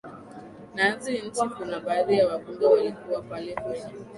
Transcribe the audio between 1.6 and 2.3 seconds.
baadhi ya